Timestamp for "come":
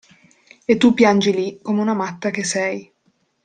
1.61-1.79